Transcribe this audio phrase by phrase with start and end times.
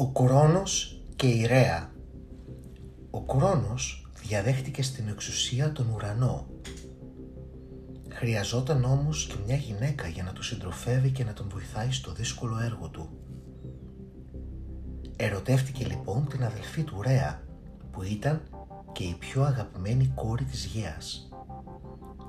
[0.00, 1.92] Ο Κρόνος και η Ρέα
[3.10, 6.46] Ο Κρόνος διαδέχτηκε στην εξουσία τον ουρανό.
[8.08, 12.58] Χρειαζόταν όμως και μια γυναίκα για να τον συντροφεύει και να τον βοηθάει στο δύσκολο
[12.58, 13.08] έργο του.
[15.16, 17.42] Ερωτεύτηκε λοιπόν την αδελφή του Ρέα,
[17.90, 18.42] που ήταν
[18.92, 21.28] και η πιο αγαπημένη κόρη της Γέας.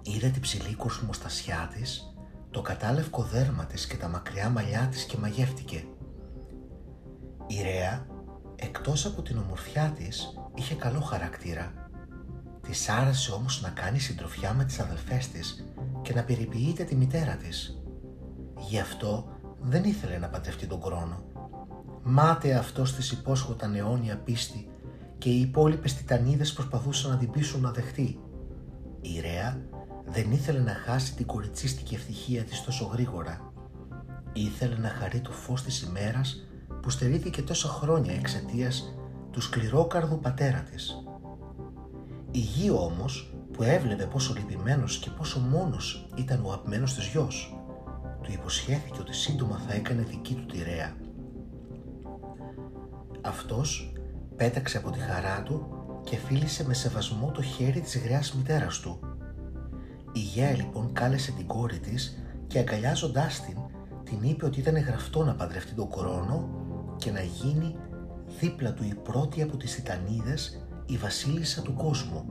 [0.02, 2.16] Είδε την ψηλή κορσμοστασιά της,
[2.52, 5.85] το κατάλευκο δέρμα της και τα μακριά μαλλιά της και μαγεύτηκε.
[7.52, 8.05] Η Ρέα,
[8.55, 11.74] εκτός από την ομορφιά της, είχε καλό χαρακτήρα.
[12.62, 15.66] Της άρεσε όμως να κάνει συντροφιά με τις αδελφές της
[16.02, 17.82] και να περιποιείται τη μητέρα της.
[18.70, 19.27] Γι' αυτό
[19.62, 21.24] δεν ήθελε να παντρευτεί τον χρόνο.
[22.04, 24.70] Μάται αυτός της υπόσχοταν αιώνια πίστη
[25.18, 28.20] και οι υπόλοιπες τιτανίδες προσπαθούσαν να την πείσουν να δεχτεί.
[29.02, 29.62] Η Ρέα
[30.05, 33.54] δεν ήθελε να χάσει την κοριτσίστικη ευτυχία της τόσο γρήγορα.
[34.34, 36.46] Ήθελε να χαρεί το φως της ημέρας
[36.82, 38.96] που στερήθηκε τόσα χρόνια εξαιτίας
[39.32, 41.04] του σκληρόκαρδου πατέρα της.
[42.32, 47.55] Η γη όμως που έβλεπε πόσο λυπημένος και πόσο μόνος ήταν ο αγαπημένος της γιος,
[48.21, 50.96] του υποσχέθηκε ότι σύντομα θα έκανε δική του τη Ρέα.
[53.21, 53.93] Αυτός
[54.35, 55.65] πέταξε από τη χαρά του
[56.04, 58.99] και φίλησε με σεβασμό το χέρι της γριάς μητέρας του.
[60.12, 63.57] Η Γέα λοιπόν κάλεσε την κόρη της και αγκαλιάζοντάς την,
[64.03, 66.60] την είπε ότι ήταν γραφτό να παντρευτεί τον κορώνο
[67.02, 67.75] και να γίνει
[68.40, 72.25] δίπλα του η πρώτη από τις Τιτανίδες η βασίλισσα του κόσμου.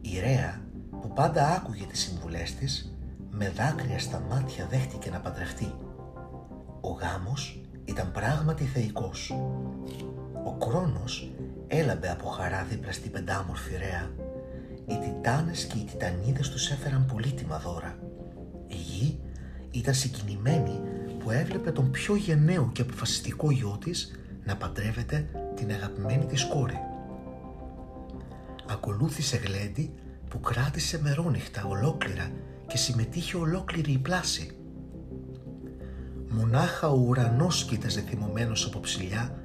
[0.00, 0.60] Η Ρέα
[1.00, 2.96] που πάντα άκουγε τις συμβουλές της
[3.30, 5.74] με δάκρυα στα μάτια δέχτηκε να παντρευτεί.
[6.80, 9.34] Ο γάμος ήταν πράγματι θεϊκός.
[10.44, 11.32] Ο Κρόνος
[11.66, 14.10] έλαμπε από χαρά δίπλα στην πεντάμορφη Ρέα.
[14.86, 17.98] Οι Τιτάνες και οι Τιτανίδες τους έφεραν πολύτιμα δώρα.
[18.66, 19.20] Η γη
[19.70, 20.80] ήταν συγκινημένη
[21.26, 24.10] που έβλεπε τον πιο γενναίο και αποφασιστικό γιο της
[24.44, 26.78] να παντρεύεται την αγαπημένη της κόρη.
[28.68, 29.94] Ακολούθησε γλέντι
[30.28, 32.30] που κράτησε μερόνυχτα ολόκληρα
[32.66, 34.56] και συμμετείχε ολόκληρη η πλάση.
[36.28, 39.38] Μονάχα ο ουρανός κοίταζε θυμωμένος από ψηλιά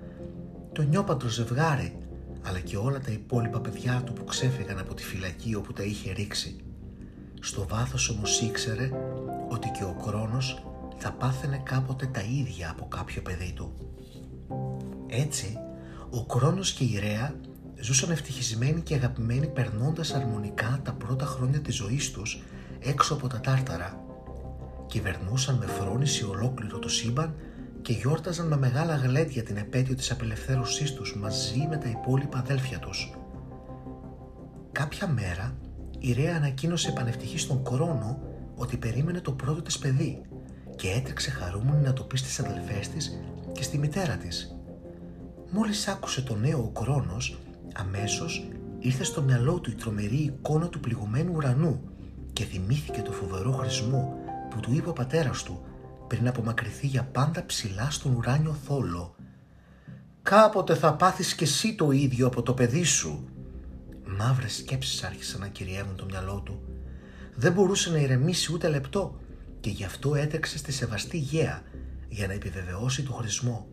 [0.71, 1.97] το νιόπαντρο ζευγάρι
[2.41, 6.11] αλλά και όλα τα υπόλοιπα παιδιά του που ξέφυγαν από τη φυλακή όπου τα είχε
[6.11, 6.55] ρίξει.
[7.39, 8.91] Στο βάθος όμως ήξερε
[9.49, 10.70] ότι και ο Κρόνος
[11.01, 13.73] θα πάθαινε κάποτε τα ίδια από κάποιο παιδί του.
[15.07, 15.57] Έτσι,
[16.09, 17.35] ο Κρόνος και η Ρέα
[17.79, 22.43] ζούσαν ευτυχισμένοι και αγαπημένοι περνώντας αρμονικά τα πρώτα χρόνια της ζωής τους
[22.79, 24.03] έξω από τα τάρταρα.
[24.87, 27.35] Κυβερνούσαν με φρόνηση ολόκληρο το σύμπαν
[27.81, 32.79] και γιόρταζαν με μεγάλα γλέντια την επέτειο της απελευθέρωσής τους μαζί με τα υπόλοιπα αδέλφια
[32.79, 33.13] τους.
[34.71, 35.55] Κάποια μέρα
[35.99, 38.21] η Ρέα ανακοίνωσε πανευτυχή στον Κρόνο
[38.55, 40.21] ότι περίμενε το πρώτο της παιδί
[40.75, 43.19] και έτρεξε χαρούμενη να το πει στις αδελφές της
[43.51, 44.55] και στη μητέρα της.
[45.51, 47.39] Μόλις άκουσε το νέο ο Κρόνος,
[47.73, 48.47] αμέσως
[48.79, 51.81] ήρθε στο μυαλό του η τρομερή εικόνα του πληγωμένου ουρανού
[52.33, 54.17] και θυμήθηκε το φοβερό χρησμό
[54.49, 55.61] που του είπε ο πατέρας του
[56.07, 59.15] πριν απομακρυθεί για πάντα ψηλά στον ουράνιο θόλο.
[60.21, 63.25] «Κάποτε θα πάθεις και εσύ το ίδιο από το παιδί σου».
[64.17, 66.61] Μαύρες σκέψεις άρχισαν να κυριεύουν το μυαλό του.
[67.35, 69.19] Δεν μπορούσε να ηρεμήσει ούτε λεπτό
[69.61, 71.61] και γι' αυτό έτρεξε στη σεβαστή γέα
[72.09, 73.67] για να επιβεβαιώσει το χρησμό.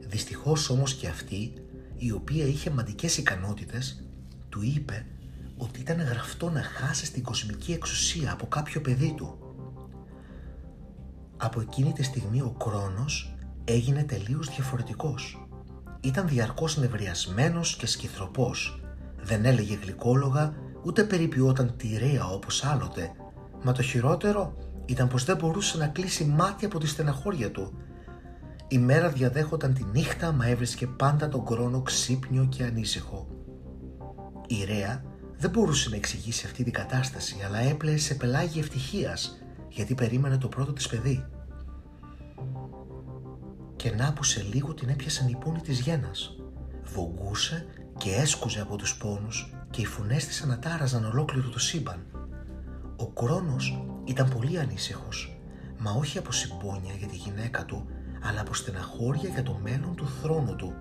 [0.00, 1.52] Δυστυχώς όμως και αυτή,
[1.96, 4.04] η οποία είχε μαντικές ικανότητες,
[4.48, 5.06] του είπε
[5.56, 9.38] ότι ήταν γραφτό να χάσει στην κοσμική εξουσία από κάποιο παιδί του.
[11.36, 15.48] Από εκείνη τη στιγμή ο Κρόνος έγινε τελείως διαφορετικός.
[16.00, 18.80] Ήταν διαρκώς νευριασμένος και σκυθροπός.
[19.22, 20.54] Δεν έλεγε γλυκόλογα,
[20.84, 23.12] ούτε περιποιόταν τυρέα όπως άλλοτε,
[23.62, 24.54] Μα το χειρότερο
[24.86, 27.72] ήταν πως δεν μπορούσε να κλείσει μάτια από τη στεναχώρια του.
[28.68, 33.28] Η μέρα διαδέχονταν τη νύχτα μα έβρισκε πάντα τον χρόνο ξύπνιο και ανήσυχο.
[34.46, 35.04] Η Ρέα
[35.36, 39.38] δεν μπορούσε να εξηγήσει αυτή την κατάσταση αλλά έπλεε σε πελάγι ευτυχίας
[39.68, 41.26] γιατί περίμενε το πρώτο της παιδί.
[43.76, 46.36] Και να που σε λίγο την έπιασαν οι πόνοι της γένας.
[46.84, 47.66] Βογκούσε
[47.98, 52.06] και έσκουζε από τους πόνους και οι φωνές της ανατάραζαν ολόκληρο το σύμπαν.
[53.00, 55.40] Ο Κρόνος ήταν πολύ ανήσυχος,
[55.78, 57.86] μα όχι από συμπόνια για τη γυναίκα του,
[58.22, 60.74] αλλά από στεναχώρια για το μέλλον του θρόνου του.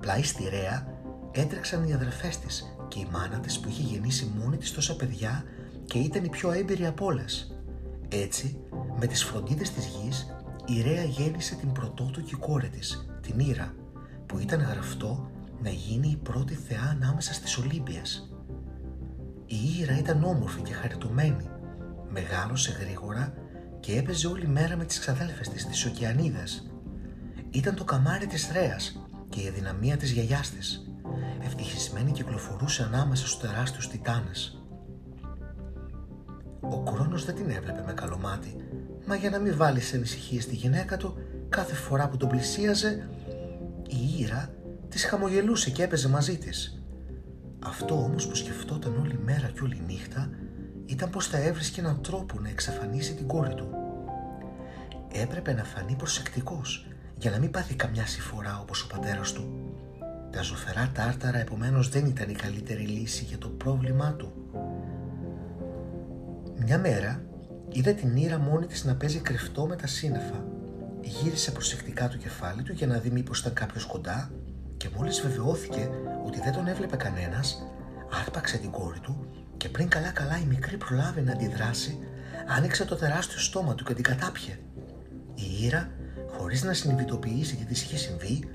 [0.00, 0.86] Πλάι στη Ρέα
[1.32, 5.44] έτρεξαν οι αδερφές της και η μάνα της που είχε γεννήσει μόνη της τόσα παιδιά
[5.84, 7.56] και ήταν η πιο έμπειρη από όλες.
[8.08, 8.58] Έτσι,
[8.98, 10.36] με τις φροντίδες της γης,
[10.66, 13.74] η Ρέα γέννησε την πρωτότοκη κόρη της, την Ήρα,
[14.26, 15.30] που ήταν γραφτό
[15.62, 18.33] να γίνει η πρώτη θεά ανάμεσα στις Ολύμπιες.
[19.54, 21.48] Η Ήρα ήταν όμορφη και χαριτωμένη.
[22.08, 23.34] Μεγάλωσε γρήγορα
[23.80, 26.70] και έπαιζε όλη μέρα με τις ξαδέλφες της, τις Οκεανίδες.
[27.50, 30.86] ήταν το καμάρι της Ρέας και η αδυναμία της γιαγιάς της.
[31.44, 34.62] Ευτυχισμένη κυκλοφορούσε ανάμεσα στους τεράστιους τιτάνες.
[36.60, 38.56] Ο Κρόνος δεν την έβλεπε με καλό μάτι,
[39.06, 41.16] μα για να μην βάλει σε ανησυχίε στη γυναίκα του,
[41.48, 43.08] κάθε φορά που τον πλησίαζε,
[43.88, 44.54] η Ήρα
[44.88, 46.83] της χαμογελούσε και έπαιζε μαζί της.
[47.66, 50.30] Αυτό όμως που σκεφτόταν όλη μέρα και όλη νύχτα
[50.86, 53.68] ήταν πως θα έβρισκε έναν τρόπο να εξαφανίσει την κόρη του.
[55.12, 59.74] Έπρεπε να φανεί προσεκτικός για να μην πάθει καμιά συφορά όπως ο πατέρας του.
[60.30, 64.32] Τα ζωφερά τάρταρα επομένως δεν ήταν η καλύτερη λύση για το πρόβλημά του.
[66.56, 67.24] Μια μέρα
[67.68, 70.44] είδε την Ήρα μόνη της να παίζει κρυφτό με τα σύννεφα.
[71.00, 74.30] Γύρισε προσεκτικά το κεφάλι του για να δει μήπως ήταν κάποιος κοντά
[74.84, 75.90] και μόλις βεβαιώθηκε
[76.26, 77.62] ότι δεν τον έβλεπε κανένας,
[78.22, 79.26] άρπαξε την κόρη του
[79.56, 81.98] και πριν καλά καλά η μικρή προλάβει να αντιδράσει,
[82.46, 84.58] άνοιξε το τεράστιο στόμα του και την κατάπιε.
[85.34, 85.90] Η Ήρα,
[86.36, 88.48] χωρίς να συνειδητοποιήσει τι της είχε συμβεί,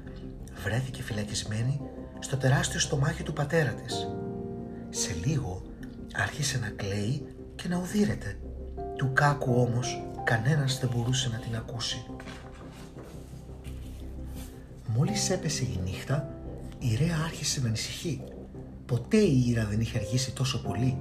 [0.64, 1.82] βρέθηκε φυλακισμένη
[2.20, 4.08] στο τεράστιο στομάχι του πατέρα της.
[4.90, 5.62] Σε λίγο
[6.14, 8.40] άρχισε να κλαίει και να οδύρεται.
[8.96, 12.06] Του κάκου όμως κανένας δεν μπορούσε να την ακούσει.
[14.96, 16.30] Μόλις έπεσε η νύχτα,
[16.80, 18.24] η Ρέα άρχισε να ανησυχεί.
[18.86, 20.98] Ποτέ η Ήρα δεν είχε αργήσει τόσο πολύ.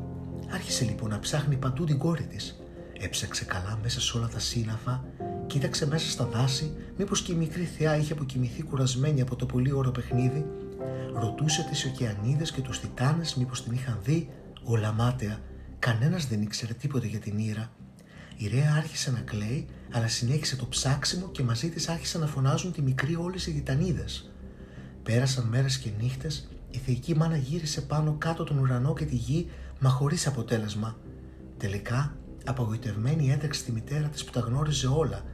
[0.51, 2.61] Άρχισε λοιπόν να ψάχνει παντού την κόρη της.
[3.01, 5.05] Έψαξε καλά μέσα σε όλα τα σύνναφα,
[5.47, 9.73] κοίταξε μέσα στα δάση, μήπως και η μικρή θεά είχε αποκοιμηθεί κουρασμένη από το πολύ
[9.73, 10.47] όρο παιχνίδι.
[11.15, 14.31] Ρωτούσε τις ωκεανίδες και τους τιτάνες μήπως την είχαν δει,
[14.63, 15.39] όλα μάταια.
[15.79, 17.73] Κανένας δεν ήξερε τίποτα για την Ήρα.
[18.41, 22.73] Η Ρέα άρχισε να κλαίει, αλλά συνέχισε το ψάξιμο και μαζί της άρχισαν να φωνάζουν
[22.73, 24.31] τη μικρή όλες οι τιτανίδες.
[25.03, 29.51] Πέρασαν μέρες και νύχτες, η θεϊκή μάνα γύρισε πάνω κάτω τον ουρανό και τη γη,
[29.81, 30.97] μα χωρίς αποτέλεσμα.
[31.57, 35.25] Τελικά, απογοητευμένη έτρεξε τη μητέρα της που τα γνώριζε όλα,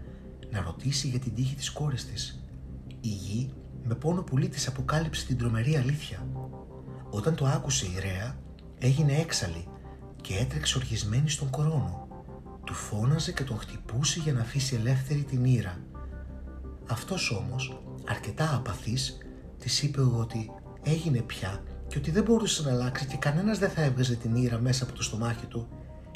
[0.51, 2.43] να ρωτήσει για την τύχη της κόρης της.
[3.01, 3.53] Η γη,
[3.85, 6.27] με πόνο πουλί της αποκάλυψε την τρομερή αλήθεια.
[7.11, 8.39] Όταν το άκουσε η Ρέα,
[8.79, 9.69] έγινε έξαλλη
[10.21, 12.04] και έτρεξε οργισμένη στον κορώνο.
[12.65, 15.79] Του φώναζε και τον χτυπούσε για να αφήσει ελεύθερη την ήρα.
[16.87, 19.19] Αυτός όμως, αρκετά απαθής,
[19.59, 20.51] της είπε ότι
[20.83, 24.59] έγινε πια και ότι δεν μπορούσε να αλλάξει και κανένας δεν θα έβγαζε την ήρα
[24.59, 25.69] μέσα από το στομάχι του.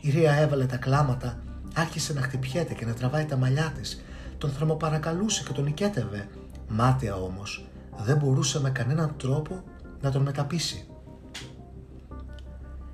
[0.02, 1.42] Η Ρία έβαλε τα κλάματα,
[1.74, 4.04] άρχισε να χτυπιέται και να τραβάει τα μαλλιά της.
[4.38, 6.28] Τον θερμοπαρακαλούσε και τον νικέτευε.
[6.68, 7.68] Μάταια όμως,
[7.98, 9.62] δεν μπορούσε με κανέναν τρόπο
[10.00, 10.88] να τον μεταπίσει.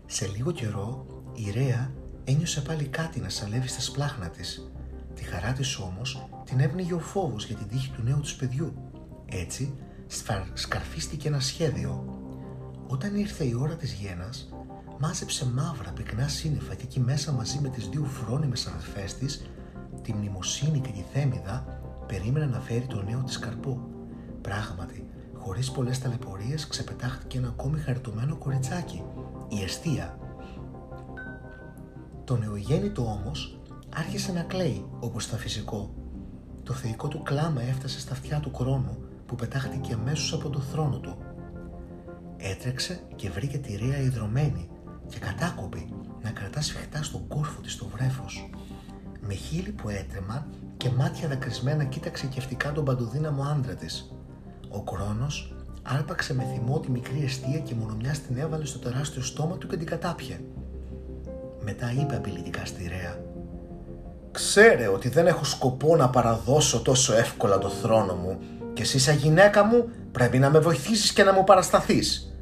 [0.06, 1.91] Σε λίγο καιρό η Ρέα
[2.25, 4.71] ένιωσε πάλι κάτι να σαλεύει στα σπλάχνα της.
[5.15, 8.75] Τη χαρά της όμως την έπνιγε ο φόβος για την τύχη του νέου της παιδιού.
[9.26, 9.75] Έτσι
[10.55, 12.19] σκαρφίστηκε ένα σχέδιο.
[12.87, 14.49] Όταν ήρθε η ώρα της γένας,
[14.99, 19.47] μάζεψε μαύρα πυκνά σύννεφα και εκεί μέσα μαζί με τις δύο φρόνιμες αδερφές της,
[20.03, 23.88] τη μνημοσύνη και τη θέμιδα, περίμενε να φέρει το νέο της καρπό.
[24.41, 29.03] Πράγματι, χωρίς πολλές ταλαιπωρίες ξεπετάχτηκε ένα ακόμη χαριτωμένο κοριτσάκι,
[29.49, 30.19] η Εστία.
[32.25, 33.61] Το νεογέννητο όμως
[33.94, 35.94] άρχισε να κλαίει όπως ήταν φυσικό.
[36.62, 40.99] Το θεϊκό του κλάμα έφτασε στα αυτιά του χρόνου που πετάχτηκε αμέσως από το θρόνο
[40.99, 41.17] του.
[42.37, 44.69] Έτρεξε και βρήκε τη Ρία ιδρωμένη
[45.09, 45.93] και κατάκοπη
[46.23, 48.51] να κρατά σφιχτά στον κόρφο της το βρέφος.
[49.20, 50.46] Με χείλη που έτρεμα
[50.77, 54.15] και μάτια δακρυσμένα κοίταξε κεφτικά τον παντοδύναμο άντρα της.
[54.69, 59.58] Ο Κρόνος άρπαξε με θυμό τη μικρή αιστεία και μονομιά την έβαλε στο τεράστιο στόμα
[59.58, 60.41] του και την κατάπιε.
[61.65, 63.19] Μετά είπε απειλητικά στη Ρέα
[64.31, 68.39] «Ξέρε ότι δεν έχω σκοπό να παραδώσω τόσο εύκολα το θρόνο μου
[68.73, 72.35] και εσύ σαν γυναίκα μου πρέπει να με βοηθήσεις και να μου παρασταθείς.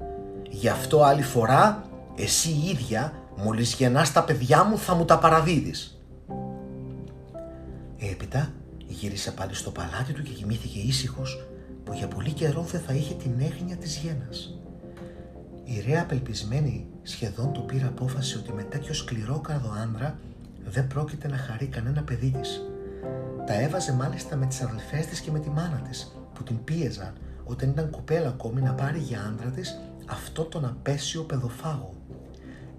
[0.51, 1.85] Γι' αυτό άλλη φορά
[2.17, 6.01] εσύ η ίδια μόλις γεννάς τα παιδιά μου θα μου τα παραδίδεις».
[8.11, 8.53] Έπειτα
[8.87, 11.47] γύρισε πάλι στο παλάτι του και κοιμήθηκε ήσυχος
[11.85, 14.62] που για πολύ καιρό δεν θα είχε την έγνοια της γένας.
[15.75, 19.41] Η Ρέα απελπισμένη σχεδόν του πήρε απόφαση ότι με τέτοιο σκληρό
[19.83, 20.19] άντρα
[20.65, 22.63] δεν πρόκειται να χαρεί κανένα παιδί της.
[23.47, 27.13] Τα έβαζε μάλιστα με τις αδελφές της και με τη μάνα της που την πίεζαν
[27.45, 31.95] όταν ήταν κοπέλα ακόμη να πάρει για άντρα της αυτό τον απέσιο παιδοφάγο.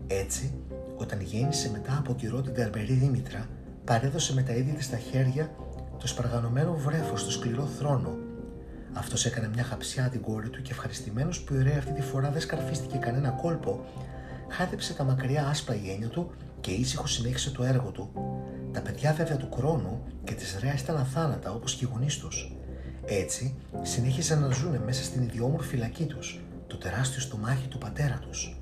[0.08, 0.54] Έτσι,
[0.96, 3.48] όταν γέννησε μετά από καιρό την καρπερή Δήμητρα,
[3.84, 5.56] παρέδωσε με τα ίδια της στα χέρια
[6.00, 8.18] το σπαργανωμένο βρέφος στο σκληρό θρόνο
[8.94, 12.30] αυτός έκανε μια χαψιά την κόρη του και ευχαριστημένος που η ωραία αυτή τη φορά
[12.30, 13.86] δεν σκαρφίστηκε κανένα κόλπο,
[14.50, 16.32] χάδεψε τα μακριά άσπρα γένια του
[16.62, 18.12] και ήσυχο συνέχισε το έργο του.
[18.72, 22.56] Τα παιδιά βέβαια του χρόνου και της Ρέας ήταν αθάνατα όπως και οι γονείς τους.
[23.06, 28.58] Έτσι συνέχιζαν να ζουν μέσα στην ιδιόμορφη φυλακή τους, το τεράστιο στομάχι του πατέρα τους.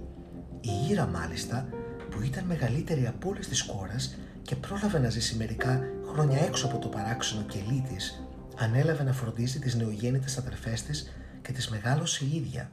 [0.61, 1.67] Η Ήρα μάλιστα,
[2.09, 5.79] που ήταν μεγαλύτερη από όλες τις κόρες και πρόλαβε να ζήσει μερικά
[6.11, 8.20] χρόνια έξω από το παράξενο κελί της,
[8.63, 12.71] ανέλαβε να φροντίζει τις νεογέννητες αδερφές της και τις μεγάλωσε η ίδια.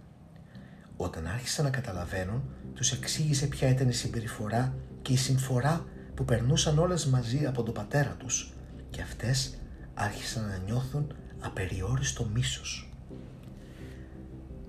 [0.97, 2.43] Όταν άρχισαν να καταλαβαίνουν,
[2.75, 7.75] τους εξήγησε ποια ήταν η συμπεριφορά και η συμφορά που περνούσαν όλες μαζί από τον
[7.75, 8.53] πατέρα τους
[8.91, 9.59] και αυτές
[9.95, 12.93] άρχισαν να νιώθουν απεριόριστο μίσος.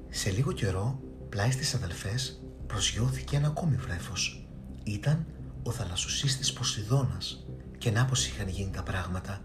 [0.10, 1.00] Σε λίγο καιρό,
[1.30, 4.48] πλάι στις αδελφές, προσγειώθηκε ένα ακόμη βρέφος.
[4.84, 5.26] Ήταν
[5.64, 7.46] ο θαλασσοσύστης Ποσειδώνας
[7.80, 9.42] και να πως είχαν γίνει τα πράγματα.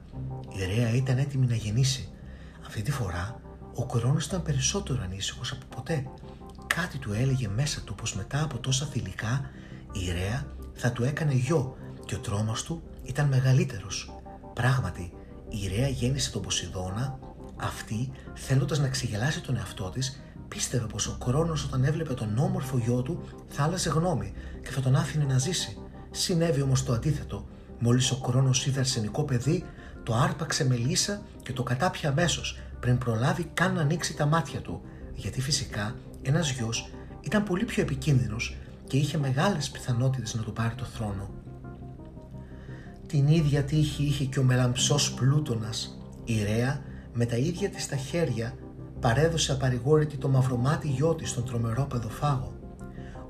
[0.56, 2.08] Η Ρέα ήταν έτοιμη να γεννήσει.
[2.66, 3.40] Αυτή τη φορά
[3.74, 6.06] ο Κρόνος ήταν περισσότερο ανήσυχος από ποτέ.
[6.66, 9.50] Κάτι του έλεγε μέσα του πως μετά από τόσα θηλυκά
[9.92, 14.20] η Ρέα θα του έκανε γιο και ο τρόμος του ήταν μεγαλύτερος.
[14.54, 15.12] Πράγματι,
[15.48, 17.18] η Ρέα γέννησε τον Ποσειδώνα,
[17.56, 22.78] αυτή θέλοντας να ξεγελάσει τον εαυτό της πίστευε πως ο Κρόνος όταν έβλεπε τον όμορφο
[22.78, 25.78] γιο του θα άλλαζε γνώμη και θα τον άφηνε να ζήσει.
[26.10, 27.46] Συνέβη όμως το αντίθετο.
[27.78, 29.64] Μόλις ο Κρόνος είδε αρσενικό παιδί,
[30.02, 34.60] το άρπαξε με λύσα και το κατάπια αμέσως πριν προλάβει καν να ανοίξει τα μάτια
[34.60, 34.80] του,
[35.14, 36.90] γιατί φυσικά ένας γιος
[37.20, 41.30] ήταν πολύ πιο επικίνδυνος και είχε μεγάλες πιθανότητες να του πάρει το θρόνο.
[43.06, 45.98] Την ίδια τύχη είχε και ο μελαμψός Πλούτονας.
[46.24, 48.54] Η Ρέα με τα ίδια της τα χέρια
[49.00, 52.52] παρέδωσε απαρηγόρητη το μαυρομάτι γιο της στον τρομερό παιδοφάγο.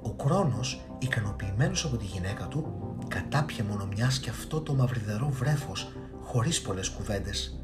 [0.02, 5.92] Ο Κρόνος, ικανοποιημένος από τη γυναίκα του, κατάπιε μόνο μιας και αυτό το μαυριδερό βρέφος,
[6.22, 7.58] χωρίς πολλές κουβέντες.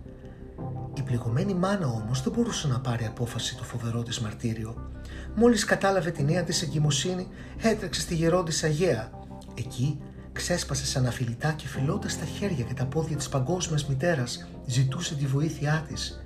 [0.95, 4.91] Η πληγωμένη μάνα όμως δεν μπορούσε να πάρει απόφαση το φοβερό της μαρτύριο.
[5.35, 7.29] Μόλις κατάλαβε την νέα της εγκυμοσύνη,
[7.59, 9.11] έτρεξε στη γερόντισσα Αγία.
[9.55, 10.01] Εκεί
[10.33, 15.27] ξέσπασε σαν αφιλητά και φιλώντας τα χέρια και τα πόδια της παγκόσμιας μητέρας, ζητούσε τη
[15.27, 16.25] βοήθειά της.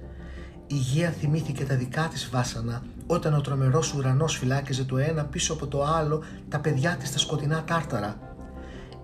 [0.67, 5.53] Η Γεία θυμήθηκε τα δικά της βάσανα όταν ο τρομερός ουρανός φυλάκιζε το ένα πίσω
[5.53, 8.34] από το άλλο τα παιδιά της στα σκοτεινά τάρταρα.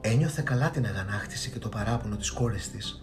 [0.01, 3.03] Ένιωθε καλά την αγανάκτηση και το παράπονο της κόρης της.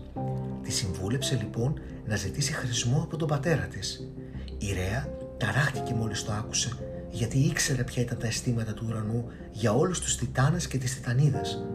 [0.63, 4.10] Τη συμβούλεψε λοιπόν να ζητήσει χρησμό από τον πατέρα της.
[4.58, 6.77] Η Ρέα ταράχτηκε μόλις το άκουσε
[7.10, 11.66] γιατί ήξερε ποια ήταν τα αισθήματα του ουρανού για όλους τους τιτάνες και τις τιτανίδες.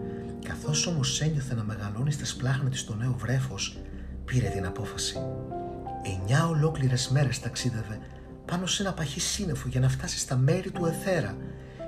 [0.44, 3.78] Καθώς όμως ένιωθε να μεγαλώνει στα σπλάχνα της το νέο βρέφος,
[4.24, 5.16] πήρε την απόφαση.
[6.02, 7.98] Εννιά ολόκληρες μέρες ταξίδευε
[8.44, 11.36] πάνω σε ένα παχύ σύννεφο για να φτάσει στα μέρη του Εθέρα,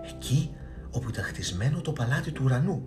[0.09, 0.50] εκεί
[0.91, 2.83] όπου ήταν χτισμένο το παλάτι του ουρανού.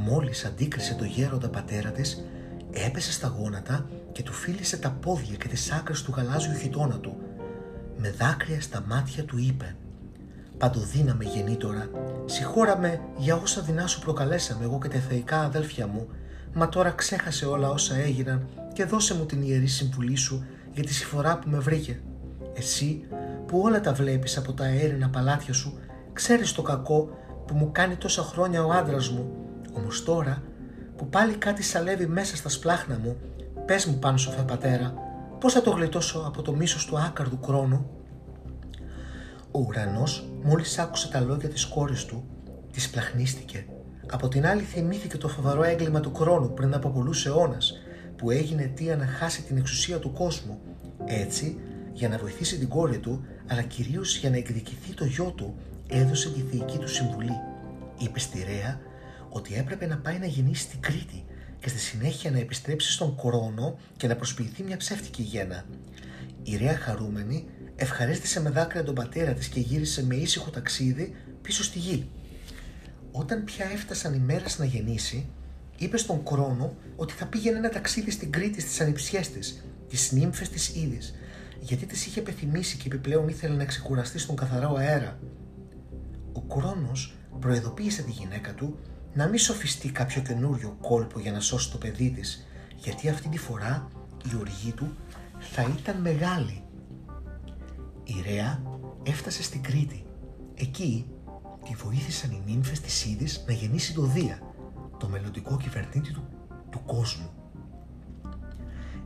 [0.00, 2.24] Μόλις αντίκρισε το γέροντα πατέρα της,
[2.70, 7.16] έπεσε στα γόνατα και του φίλησε τα πόδια και τις άκρες του γαλάζιου χιτώνα του.
[7.96, 9.76] Με δάκρυα στα μάτια του είπε
[10.58, 11.90] «Παντοδύναμε γεννήτορα,
[12.24, 16.08] συγχώραμε για όσα δεινά σου προκαλέσαμε εγώ και τα θεϊκά αδέλφια μου,
[16.54, 20.94] μα τώρα ξέχασε όλα όσα έγιναν και δώσε μου την ιερή συμβουλή σου για τη
[20.94, 22.00] συμφορά που με βρήκε.
[22.54, 23.04] Εσύ
[23.46, 25.78] που όλα τα βλέπεις από τα αέρινα παλάτια σου,
[26.12, 29.47] ξέρεις το κακό που μου κάνει τόσα χρόνια ο άντρας μου,
[29.78, 30.42] όμως τώρα
[30.96, 33.16] που πάλι κάτι σαλεύει μέσα στα σπλάχνα μου,
[33.66, 34.94] πες μου πάνω σοφέ πατέρα,
[35.40, 37.90] πώς θα το γλιτώσω από το μίσος του άκαρδου κρόνου;
[39.50, 42.24] Ο ουρανός μόλις άκουσε τα λόγια της κόρης του,
[42.72, 43.66] της πλαχνίστηκε.
[44.10, 47.72] Από την άλλη θυμήθηκε το φοβερό έγκλημα του κρόνου πριν από πολλούς αιώνας,
[48.16, 50.58] που έγινε αιτία να χάσει την εξουσία του κόσμου.
[51.04, 51.58] Έτσι,
[51.92, 55.54] για να βοηθήσει την κόρη του, αλλά κυρίως για να εκδικηθεί το γιο του,
[55.88, 57.40] έδωσε τη θεϊκή του συμβουλή.
[57.98, 58.80] Είπε στη Ρέα
[59.28, 61.24] ότι έπρεπε να πάει να γεννήσει στην Κρήτη
[61.60, 65.64] και στη συνέχεια να επιστρέψει στον Κρόνο και να προσποιηθεί μια ψεύτικη γέννα.
[66.42, 67.44] Η Ρέα χαρούμενη
[67.76, 72.08] ευχαρίστησε με δάκρυα τον πατέρα της και γύρισε με ήσυχο ταξίδι πίσω στη γη.
[73.12, 75.28] Όταν πια έφτασαν οι μέρες να γεννήσει,
[75.78, 80.48] είπε στον Κρόνο ότι θα πήγαινε ένα ταξίδι στην Κρήτη στις ανιψιές της, τις νύμφες
[80.48, 81.14] της Ήδης,
[81.60, 85.18] γιατί τις είχε πεθυμίσει και επιπλέον ήθελε να ξεκουραστεί στον καθαρό αέρα.
[86.32, 88.78] Ο Κρόνος προειδοποίησε τη γυναίκα του
[89.18, 92.46] να μην σοφιστεί κάποιο καινούριο κόλπο για να σώσει το παιδί της,
[92.76, 93.88] γιατί αυτή τη φορά
[94.32, 94.96] η οργή του
[95.38, 96.62] θα ήταν μεγάλη.
[98.04, 98.62] Η Ρέα
[99.02, 100.04] έφτασε στην Κρήτη.
[100.54, 101.06] Εκεί
[101.64, 104.38] τη βοήθησαν οι νύμφες της Ήδης να γεννήσει το Δία,
[104.98, 106.28] το μελλοντικό κυβερνήτη του,
[106.70, 107.30] του κόσμου.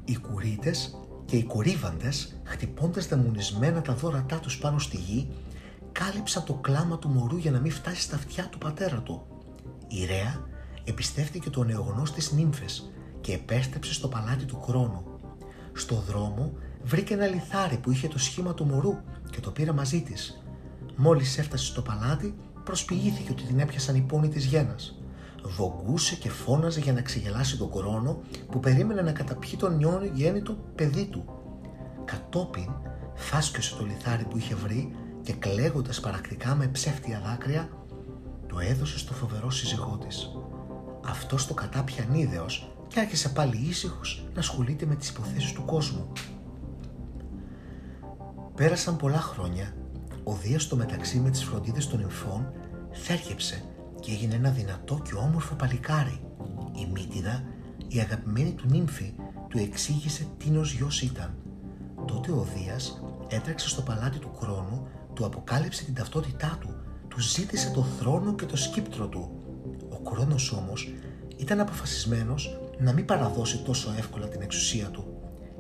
[0.04, 5.28] Οι κουρίτες και οι κορύβαντες, χτυπώντας δαιμονισμένα τα δώρατά τους πάνω στη γη,
[5.92, 9.26] κάλυψαν το κλάμα του μωρού για να μην φτάσει στα αυτιά του πατέρα του.
[10.00, 10.46] Η Ρέα
[10.84, 15.04] εμπιστεύτηκε το νεογνώς της νύμφες και επέστρεψε στο παλάτι του Κρόνου.
[15.72, 18.96] Στο δρόμο βρήκε ένα λιθάρι που είχε το σχήμα του μωρού
[19.30, 20.42] και το πήρε μαζί της.
[20.96, 22.34] Μόλις έφτασε στο παλάτι,
[22.64, 24.99] προσποιήθηκε ότι την έπιασαν οι πόνοι της γένας.
[25.44, 28.20] Βογκούσε και φώναζε για να ξεγελάσει τον Κρόνο
[28.50, 29.80] που περίμενε να καταπιεί τον
[30.14, 31.25] γέννητο παιδί του.
[32.04, 32.68] Κατόπιν
[33.14, 37.68] φάσκωσε το λιθάρι που είχε βρει και κλαίγοντας παρακτικά με ψεύτια δάκρυα
[38.52, 40.30] το έδωσε στο φοβερό σύζυγό της.
[41.06, 46.12] Αυτός το κατάπιαν είδεος και άρχισε πάλι ήσυχος να ασχολείται με τις υποθέσεις του κόσμου.
[48.54, 49.75] Πέρασαν πολλά χρόνια,
[50.25, 52.52] ο Δίας στο μεταξύ με τις φροντίδες των νυμφών
[52.92, 53.64] θέρκεψε
[54.00, 56.21] και έγινε ένα δυνατό και όμορφο παλικάρι.
[56.76, 57.42] Η Μύτιδα,
[57.88, 59.14] η αγαπημένη του νύμφη,
[59.49, 61.35] του εξήγησε τίνος γιος ήταν.
[62.06, 66.82] Τότε ο Δίας έτρεξε στο παλάτι του Κρόνου, του αποκάλυψε την ταυτότητά του,
[67.12, 69.31] του ζήτησε το θρόνο και το σκύπτρο του.
[69.88, 70.92] Ο Κρόνος όμως
[71.37, 75.04] ήταν αποφασισμένος να μην παραδώσει τόσο εύκολα την εξουσία του.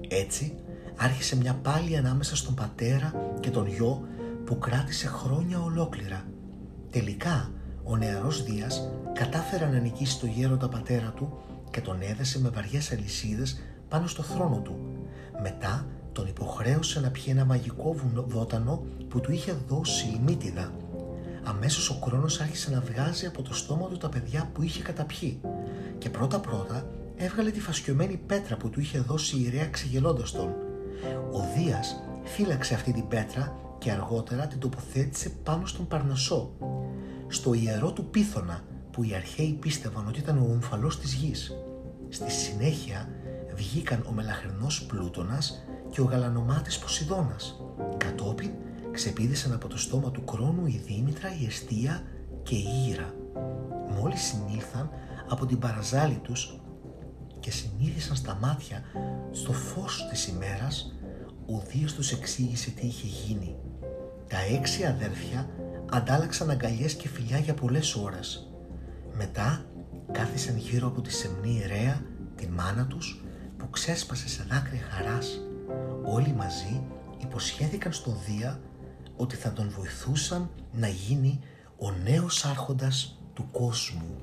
[0.08, 0.54] Έτσι
[0.96, 4.08] άρχισε μια πάλι ανάμεσα στον πατέρα και τον γιο
[4.44, 6.24] που κράτησε χρόνια ολόκληρα.
[6.90, 7.50] Τελικά
[7.84, 11.38] ο νεαρός Δίας κατάφερε να νικήσει το γέροντα πατέρα του
[11.70, 14.78] και τον έδεσε με βαριές αλυσίδες πάνω στο θρόνο του.
[15.42, 17.94] Μετά τον υποχρέωσε να πιει ένα μαγικό
[18.26, 20.72] βότανο που του είχε δώσει η Μύτιδα.
[21.44, 25.40] Αμέσως ο Κρόνος άρχισε να βγάζει από το στόμα του τα παιδιά που είχε καταπιεί
[25.98, 30.54] και πρώτα πρώτα έβγαλε τη φασκιωμένη πέτρα που του είχε δώσει η ιερέα ξεγελώντας τον.
[31.32, 36.52] Ο Δίας φύλαξε αυτή την πέτρα και αργότερα την τοποθέτησε πάνω στον Παρνασσό,
[37.28, 41.52] στο ιερό του Πίθωνα που οι αρχαίοι πίστευαν ότι ήταν ο ομφαλός της γης.
[42.08, 43.08] Στη συνέχεια
[43.54, 47.60] βγήκαν ο μελαχρινός Πλούτονας και ο γαλανομάτης Ποσειδώνας.
[47.96, 48.50] Κατόπιν
[48.92, 52.02] ξεπίδησαν από το στόμα του Κρόνου η Δήμητρα, η Εστία
[52.42, 53.14] και η Ήρα.
[54.00, 54.90] Μόλις συνήλθαν
[55.28, 56.60] από την παραζάλη τους
[57.40, 58.82] και συνείδησαν στα μάτια
[59.30, 60.92] στο φως της ημέρας,
[61.46, 63.56] ο Δίας τους εξήγησε τι είχε γίνει.
[64.28, 65.48] Τα έξι αδέρφια
[65.90, 68.52] αντάλλαξαν αγκαλιές και φιλιά για πολλές ώρες.
[69.16, 69.64] Μετά
[70.12, 72.00] κάθισαν γύρω από τη σεμνή ιερέα,
[72.36, 73.24] τη μάνα τους,
[73.56, 75.40] που ξέσπασε σε δάκρυα χαράς.
[76.04, 76.82] Όλοι μαζί
[77.18, 78.60] υποσχέθηκαν στον Δία
[79.16, 81.40] ότι θα τον βοηθούσαν να γίνει
[81.78, 84.18] ο νέος άρχοντας του κόσμου.